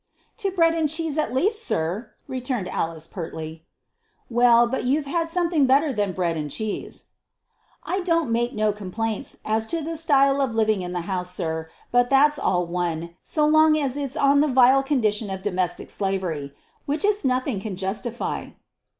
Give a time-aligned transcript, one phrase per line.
[0.37, 3.65] "To bread and cheese at least, sir," returned Alice, pertly.
[4.31, 7.05] "Well, but you've had something better than bread and cheese."
[7.83, 11.69] "I don't make no complaints as to the style of livin' in the house, sir,
[11.91, 16.51] but that's all one, so long as it's on the vile condition of domestic slavery
[16.87, 18.47] which it's nothing can justify."